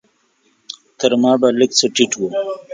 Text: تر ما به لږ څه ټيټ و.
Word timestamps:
تر 0.99 1.11
ما 1.21 1.31
به 1.41 1.47
لږ 1.59 1.71
څه 1.79 1.87
ټيټ 1.95 2.11
و. 2.17 2.21